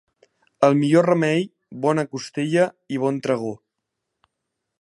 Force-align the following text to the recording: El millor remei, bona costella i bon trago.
El 0.67 0.77
millor 0.79 1.07
remei, 1.07 1.43
bona 1.85 2.07
costella 2.15 2.67
i 2.97 3.01
bon 3.07 3.23
trago. 3.29 3.53